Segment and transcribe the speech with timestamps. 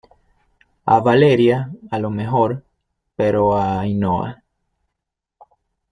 [0.93, 2.65] a Valeria a lo mejor,
[3.15, 4.43] pero a Ainhoa